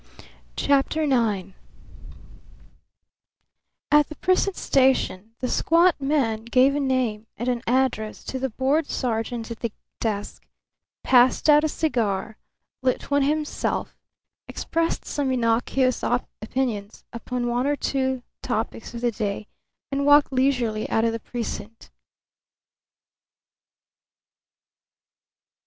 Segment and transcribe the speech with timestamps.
[0.55, 1.51] CHAPTER IX
[3.91, 8.49] At the precinct station the squat man gave a name and an address to the
[8.49, 10.43] bored sergeant at the desk,
[11.03, 12.39] passed out a cigar,
[12.81, 13.95] lit one himself,
[14.47, 19.45] expressed some innocuous opinions upon one or two topics of the day,
[19.91, 21.91] and walked leisurely out of the precinct.